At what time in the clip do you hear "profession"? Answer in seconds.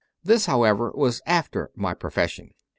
1.93-2.55